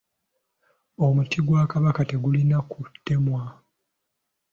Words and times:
Omuti 1.05 1.39
gwa 1.45 1.61
Kabaka 1.71 2.01
tegulina 2.09 2.57
kutemebwa. 2.69 3.43